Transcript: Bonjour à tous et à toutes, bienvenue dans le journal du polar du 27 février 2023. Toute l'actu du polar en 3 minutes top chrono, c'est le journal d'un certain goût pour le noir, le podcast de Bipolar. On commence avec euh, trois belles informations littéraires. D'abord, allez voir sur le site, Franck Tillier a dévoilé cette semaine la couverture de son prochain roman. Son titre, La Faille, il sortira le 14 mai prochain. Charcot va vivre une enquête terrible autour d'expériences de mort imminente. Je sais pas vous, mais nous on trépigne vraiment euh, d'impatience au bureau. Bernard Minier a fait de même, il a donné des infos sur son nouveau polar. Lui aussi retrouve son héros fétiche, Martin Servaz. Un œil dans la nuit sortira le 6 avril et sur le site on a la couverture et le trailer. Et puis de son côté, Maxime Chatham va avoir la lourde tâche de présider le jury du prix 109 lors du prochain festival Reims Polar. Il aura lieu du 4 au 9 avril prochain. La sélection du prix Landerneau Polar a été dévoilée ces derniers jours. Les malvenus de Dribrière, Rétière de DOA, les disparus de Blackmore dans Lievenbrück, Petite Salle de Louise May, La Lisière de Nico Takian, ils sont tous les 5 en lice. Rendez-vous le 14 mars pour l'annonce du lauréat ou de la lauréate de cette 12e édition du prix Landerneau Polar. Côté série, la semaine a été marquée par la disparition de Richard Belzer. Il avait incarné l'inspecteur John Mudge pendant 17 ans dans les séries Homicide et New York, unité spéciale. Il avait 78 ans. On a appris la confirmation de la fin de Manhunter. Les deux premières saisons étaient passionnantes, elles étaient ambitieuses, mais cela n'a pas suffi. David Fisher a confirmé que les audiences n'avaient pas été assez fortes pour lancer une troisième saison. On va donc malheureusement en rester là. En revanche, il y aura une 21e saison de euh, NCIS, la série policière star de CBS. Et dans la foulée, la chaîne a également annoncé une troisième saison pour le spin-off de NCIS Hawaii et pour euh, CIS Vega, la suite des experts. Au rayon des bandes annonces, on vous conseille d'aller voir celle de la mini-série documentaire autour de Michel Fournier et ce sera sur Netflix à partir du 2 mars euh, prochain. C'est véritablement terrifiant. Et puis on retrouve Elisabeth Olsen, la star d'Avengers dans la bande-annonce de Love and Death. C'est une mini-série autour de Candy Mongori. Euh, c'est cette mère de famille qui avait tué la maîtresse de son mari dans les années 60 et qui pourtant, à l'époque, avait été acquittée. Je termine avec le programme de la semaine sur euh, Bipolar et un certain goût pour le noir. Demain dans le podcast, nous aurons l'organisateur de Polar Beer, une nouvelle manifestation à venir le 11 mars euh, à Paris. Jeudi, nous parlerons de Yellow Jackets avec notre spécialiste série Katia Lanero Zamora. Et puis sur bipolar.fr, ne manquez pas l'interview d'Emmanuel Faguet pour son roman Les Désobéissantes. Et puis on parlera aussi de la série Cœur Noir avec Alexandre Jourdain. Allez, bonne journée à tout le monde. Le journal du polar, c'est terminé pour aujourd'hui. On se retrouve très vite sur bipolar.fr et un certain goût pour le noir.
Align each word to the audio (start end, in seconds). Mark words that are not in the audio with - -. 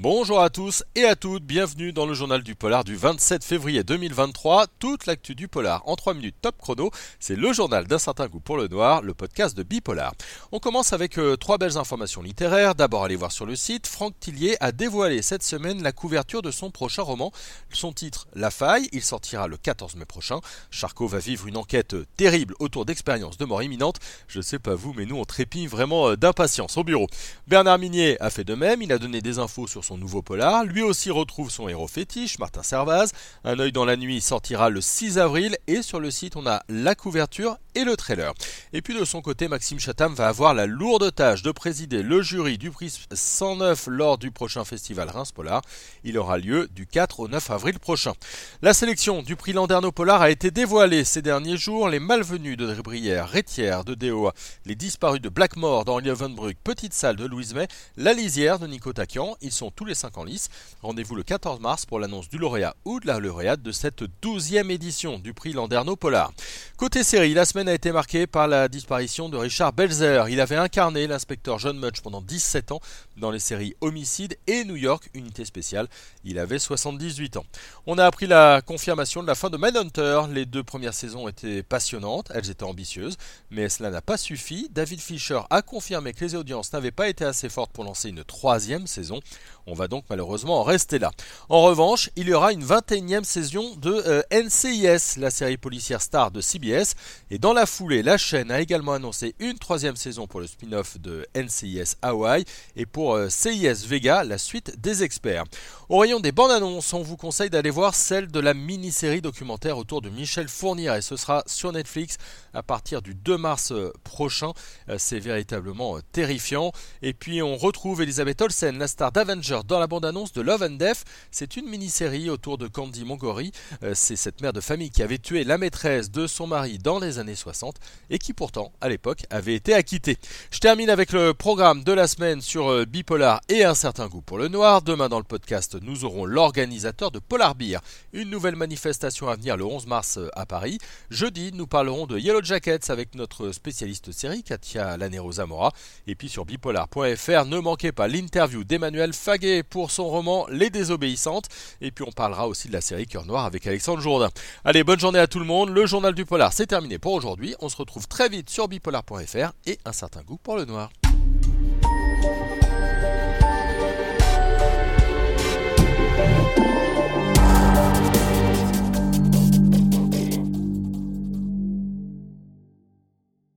Bonjour 0.00 0.40
à 0.40 0.48
tous 0.48 0.84
et 0.94 1.06
à 1.06 1.16
toutes, 1.16 1.42
bienvenue 1.42 1.92
dans 1.92 2.06
le 2.06 2.14
journal 2.14 2.44
du 2.44 2.54
polar 2.54 2.84
du 2.84 2.94
27 2.94 3.42
février 3.42 3.82
2023. 3.82 4.68
Toute 4.78 5.06
l'actu 5.06 5.34
du 5.34 5.48
polar 5.48 5.82
en 5.86 5.96
3 5.96 6.14
minutes 6.14 6.36
top 6.40 6.54
chrono, 6.56 6.92
c'est 7.18 7.34
le 7.34 7.52
journal 7.52 7.84
d'un 7.88 7.98
certain 7.98 8.28
goût 8.28 8.38
pour 8.38 8.56
le 8.56 8.68
noir, 8.68 9.02
le 9.02 9.12
podcast 9.12 9.56
de 9.56 9.64
Bipolar. 9.64 10.14
On 10.52 10.60
commence 10.60 10.92
avec 10.92 11.18
euh, 11.18 11.36
trois 11.36 11.58
belles 11.58 11.78
informations 11.78 12.22
littéraires. 12.22 12.76
D'abord, 12.76 13.02
allez 13.02 13.16
voir 13.16 13.32
sur 13.32 13.44
le 13.44 13.56
site, 13.56 13.88
Franck 13.88 14.14
Tillier 14.20 14.56
a 14.60 14.70
dévoilé 14.70 15.20
cette 15.20 15.42
semaine 15.42 15.82
la 15.82 15.90
couverture 15.90 16.42
de 16.42 16.52
son 16.52 16.70
prochain 16.70 17.02
roman. 17.02 17.32
Son 17.72 17.92
titre, 17.92 18.28
La 18.36 18.52
Faille, 18.52 18.88
il 18.92 19.02
sortira 19.02 19.48
le 19.48 19.56
14 19.56 19.96
mai 19.96 20.04
prochain. 20.04 20.38
Charcot 20.70 21.08
va 21.08 21.18
vivre 21.18 21.48
une 21.48 21.56
enquête 21.56 21.96
terrible 22.16 22.54
autour 22.60 22.84
d'expériences 22.84 23.36
de 23.36 23.44
mort 23.46 23.64
imminente. 23.64 23.98
Je 24.28 24.40
sais 24.42 24.60
pas 24.60 24.76
vous, 24.76 24.92
mais 24.92 25.06
nous 25.06 25.16
on 25.16 25.24
trépigne 25.24 25.66
vraiment 25.66 26.10
euh, 26.10 26.16
d'impatience 26.16 26.76
au 26.76 26.84
bureau. 26.84 27.08
Bernard 27.48 27.80
Minier 27.80 28.16
a 28.20 28.30
fait 28.30 28.44
de 28.44 28.54
même, 28.54 28.80
il 28.80 28.92
a 28.92 28.98
donné 28.98 29.20
des 29.20 29.40
infos 29.40 29.66
sur 29.66 29.87
son 29.88 29.96
nouveau 29.96 30.20
polar. 30.20 30.64
Lui 30.64 30.82
aussi 30.82 31.10
retrouve 31.10 31.50
son 31.50 31.66
héros 31.66 31.88
fétiche, 31.88 32.38
Martin 32.38 32.62
Servaz. 32.62 33.12
Un 33.44 33.58
œil 33.58 33.72
dans 33.72 33.86
la 33.86 33.96
nuit 33.96 34.20
sortira 34.20 34.68
le 34.68 34.82
6 34.82 35.18
avril 35.18 35.56
et 35.66 35.80
sur 35.80 35.98
le 35.98 36.10
site 36.10 36.36
on 36.36 36.46
a 36.46 36.62
la 36.68 36.94
couverture 36.94 37.56
et 37.78 37.84
le 37.84 37.96
trailer. 37.96 38.34
Et 38.72 38.82
puis 38.82 38.98
de 38.98 39.04
son 39.04 39.22
côté, 39.22 39.46
Maxime 39.46 39.78
Chatham 39.78 40.12
va 40.14 40.26
avoir 40.26 40.52
la 40.52 40.66
lourde 40.66 41.14
tâche 41.14 41.42
de 41.42 41.52
présider 41.52 42.02
le 42.02 42.22
jury 42.22 42.58
du 42.58 42.72
prix 42.72 42.92
109 43.12 43.86
lors 43.86 44.18
du 44.18 44.32
prochain 44.32 44.64
festival 44.64 45.08
Reims 45.08 45.30
Polar. 45.30 45.62
Il 46.02 46.18
aura 46.18 46.38
lieu 46.38 46.68
du 46.74 46.86
4 46.86 47.20
au 47.20 47.28
9 47.28 47.50
avril 47.50 47.78
prochain. 47.78 48.14
La 48.62 48.74
sélection 48.74 49.22
du 49.22 49.36
prix 49.36 49.52
Landerneau 49.52 49.92
Polar 49.92 50.22
a 50.22 50.30
été 50.30 50.50
dévoilée 50.50 51.04
ces 51.04 51.22
derniers 51.22 51.56
jours. 51.56 51.88
Les 51.88 52.00
malvenus 52.00 52.56
de 52.56 52.66
Dribrière, 52.66 53.28
Rétière 53.28 53.84
de 53.84 53.94
DOA, 53.94 54.34
les 54.66 54.74
disparus 54.74 55.20
de 55.20 55.28
Blackmore 55.28 55.84
dans 55.84 56.00
Lievenbrück, 56.00 56.56
Petite 56.64 56.94
Salle 56.94 57.16
de 57.16 57.26
Louise 57.26 57.54
May, 57.54 57.68
La 57.96 58.12
Lisière 58.12 58.58
de 58.58 58.66
Nico 58.66 58.92
Takian, 58.92 59.36
ils 59.40 59.52
sont 59.52 59.70
tous 59.70 59.84
les 59.84 59.94
5 59.94 60.18
en 60.18 60.24
lice. 60.24 60.48
Rendez-vous 60.82 61.14
le 61.14 61.22
14 61.22 61.60
mars 61.60 61.86
pour 61.86 62.00
l'annonce 62.00 62.28
du 62.28 62.38
lauréat 62.38 62.74
ou 62.84 62.98
de 62.98 63.06
la 63.06 63.20
lauréate 63.20 63.62
de 63.62 63.70
cette 63.70 64.02
12e 64.22 64.70
édition 64.70 65.20
du 65.20 65.32
prix 65.32 65.52
Landerneau 65.52 65.94
Polar. 65.94 66.32
Côté 66.76 67.04
série, 67.04 67.34
la 67.34 67.44
semaine 67.44 67.67
a 67.68 67.74
été 67.74 67.92
marquée 67.92 68.26
par 68.26 68.48
la 68.48 68.68
disparition 68.68 69.28
de 69.28 69.36
Richard 69.36 69.72
Belzer. 69.72 70.28
Il 70.28 70.40
avait 70.40 70.56
incarné 70.56 71.06
l'inspecteur 71.06 71.58
John 71.58 71.78
Mudge 71.78 72.00
pendant 72.02 72.22
17 72.22 72.72
ans 72.72 72.80
dans 73.16 73.30
les 73.30 73.38
séries 73.38 73.74
Homicide 73.80 74.36
et 74.46 74.64
New 74.64 74.76
York, 74.76 75.10
unité 75.14 75.44
spéciale. 75.44 75.88
Il 76.24 76.38
avait 76.38 76.58
78 76.58 77.36
ans. 77.36 77.44
On 77.86 77.98
a 77.98 78.06
appris 78.06 78.26
la 78.26 78.62
confirmation 78.62 79.22
de 79.22 79.26
la 79.26 79.34
fin 79.34 79.50
de 79.50 79.56
Manhunter. 79.56 80.22
Les 80.30 80.46
deux 80.46 80.62
premières 80.62 80.94
saisons 80.94 81.28
étaient 81.28 81.62
passionnantes, 81.62 82.32
elles 82.34 82.50
étaient 82.50 82.64
ambitieuses, 82.64 83.16
mais 83.50 83.68
cela 83.68 83.90
n'a 83.90 84.00
pas 84.00 84.16
suffi. 84.16 84.68
David 84.70 85.00
Fisher 85.00 85.40
a 85.50 85.62
confirmé 85.62 86.12
que 86.12 86.24
les 86.24 86.34
audiences 86.34 86.72
n'avaient 86.72 86.90
pas 86.90 87.08
été 87.08 87.24
assez 87.24 87.48
fortes 87.48 87.72
pour 87.72 87.84
lancer 87.84 88.08
une 88.08 88.24
troisième 88.24 88.86
saison. 88.86 89.20
On 89.66 89.74
va 89.74 89.86
donc 89.86 90.04
malheureusement 90.08 90.60
en 90.60 90.62
rester 90.62 90.98
là. 90.98 91.10
En 91.50 91.62
revanche, 91.62 92.10
il 92.16 92.28
y 92.28 92.32
aura 92.32 92.52
une 92.52 92.64
21e 92.64 93.24
saison 93.24 93.76
de 93.76 93.92
euh, 93.92 94.22
NCIS, 94.32 95.20
la 95.20 95.30
série 95.30 95.58
policière 95.58 96.00
star 96.00 96.30
de 96.30 96.40
CBS. 96.40 96.94
Et 97.30 97.38
dans 97.38 97.52
la 97.52 97.57
foulée, 97.66 98.02
la 98.02 98.18
chaîne 98.18 98.50
a 98.50 98.60
également 98.60 98.92
annoncé 98.92 99.34
une 99.38 99.58
troisième 99.58 99.96
saison 99.96 100.26
pour 100.26 100.40
le 100.40 100.46
spin-off 100.46 100.98
de 100.98 101.26
NCIS 101.34 101.96
Hawaii 102.02 102.44
et 102.76 102.86
pour 102.86 103.14
euh, 103.14 103.28
CIS 103.28 103.86
Vega, 103.86 104.24
la 104.24 104.38
suite 104.38 104.80
des 104.80 105.02
experts. 105.02 105.44
Au 105.88 105.98
rayon 105.98 106.20
des 106.20 106.32
bandes 106.32 106.50
annonces, 106.50 106.92
on 106.92 107.02
vous 107.02 107.16
conseille 107.16 107.50
d'aller 107.50 107.70
voir 107.70 107.94
celle 107.94 108.28
de 108.28 108.40
la 108.40 108.54
mini-série 108.54 109.22
documentaire 109.22 109.78
autour 109.78 110.02
de 110.02 110.10
Michel 110.10 110.48
Fournier 110.48 110.94
et 110.96 111.02
ce 111.02 111.16
sera 111.16 111.42
sur 111.46 111.72
Netflix 111.72 112.16
à 112.54 112.62
partir 112.62 113.02
du 113.02 113.14
2 113.14 113.36
mars 113.38 113.72
euh, 113.72 113.92
prochain. 114.04 114.52
C'est 114.96 115.18
véritablement 115.18 115.98
terrifiant. 116.12 116.72
Et 117.02 117.12
puis 117.12 117.42
on 117.42 117.56
retrouve 117.56 118.02
Elisabeth 118.02 118.40
Olsen, 118.42 118.78
la 118.78 118.88
star 118.88 119.12
d'Avengers 119.12 119.60
dans 119.66 119.78
la 119.78 119.86
bande-annonce 119.86 120.32
de 120.32 120.40
Love 120.40 120.62
and 120.62 120.76
Death. 120.76 121.04
C'est 121.30 121.56
une 121.56 121.68
mini-série 121.68 122.30
autour 122.30 122.58
de 122.58 122.66
Candy 122.66 123.04
Mongori. 123.04 123.52
Euh, 123.82 123.92
c'est 123.94 124.16
cette 124.16 124.40
mère 124.40 124.52
de 124.52 124.60
famille 124.60 124.90
qui 124.90 125.02
avait 125.02 125.18
tué 125.18 125.44
la 125.44 125.58
maîtresse 125.58 126.10
de 126.10 126.26
son 126.26 126.46
mari 126.46 126.78
dans 126.78 126.98
les 126.98 127.18
années 127.18 127.34
60 127.38 127.76
et 128.10 128.18
qui 128.18 128.32
pourtant, 128.32 128.72
à 128.80 128.88
l'époque, 128.88 129.24
avait 129.30 129.54
été 129.54 129.74
acquittée. 129.74 130.18
Je 130.50 130.58
termine 130.58 130.90
avec 130.90 131.12
le 131.12 131.32
programme 131.32 131.84
de 131.84 131.92
la 131.92 132.06
semaine 132.06 132.40
sur 132.40 132.70
euh, 132.70 132.84
Bipolar 132.84 133.40
et 133.48 133.64
un 133.64 133.74
certain 133.74 134.08
goût 134.08 134.20
pour 134.20 134.38
le 134.38 134.48
noir. 134.48 134.82
Demain 134.82 135.08
dans 135.08 135.18
le 135.18 135.24
podcast, 135.24 135.76
nous 135.80 136.04
aurons 136.04 136.24
l'organisateur 136.24 137.10
de 137.10 137.18
Polar 137.18 137.54
Beer, 137.54 137.78
une 138.12 138.30
nouvelle 138.30 138.56
manifestation 138.56 139.28
à 139.28 139.36
venir 139.36 139.56
le 139.56 139.64
11 139.64 139.86
mars 139.86 140.18
euh, 140.18 140.28
à 140.34 140.46
Paris. 140.46 140.78
Jeudi, 141.10 141.52
nous 141.54 141.66
parlerons 141.66 142.06
de 142.06 142.18
Yellow 142.18 142.42
Jackets 142.42 142.90
avec 142.90 143.14
notre 143.14 143.52
spécialiste 143.52 144.12
série 144.12 144.42
Katia 144.42 144.96
Lanero 144.96 145.32
Zamora. 145.32 145.72
Et 146.06 146.14
puis 146.14 146.28
sur 146.28 146.44
bipolar.fr, 146.44 147.44
ne 147.46 147.58
manquez 147.58 147.92
pas 147.92 148.08
l'interview 148.08 148.64
d'Emmanuel 148.64 149.12
Faguet 149.12 149.62
pour 149.62 149.90
son 149.90 150.08
roman 150.08 150.46
Les 150.50 150.70
Désobéissantes. 150.70 151.48
Et 151.80 151.90
puis 151.90 152.04
on 152.06 152.12
parlera 152.12 152.48
aussi 152.48 152.68
de 152.68 152.72
la 152.72 152.80
série 152.80 153.06
Cœur 153.06 153.24
Noir 153.24 153.44
avec 153.44 153.66
Alexandre 153.66 154.00
Jourdain. 154.00 154.30
Allez, 154.64 154.84
bonne 154.84 155.00
journée 155.00 155.18
à 155.18 155.26
tout 155.26 155.38
le 155.38 155.44
monde. 155.44 155.70
Le 155.70 155.86
journal 155.86 156.14
du 156.14 156.24
polar, 156.24 156.52
c'est 156.52 156.66
terminé 156.66 156.98
pour 156.98 157.14
aujourd'hui. 157.28 157.54
On 157.60 157.68
se 157.68 157.76
retrouve 157.76 158.08
très 158.08 158.28
vite 158.30 158.48
sur 158.48 158.68
bipolar.fr 158.68 159.52
et 159.66 159.78
un 159.84 159.92
certain 159.92 160.22
goût 160.22 160.38
pour 160.38 160.56
le 160.56 160.64
noir. 160.64 160.90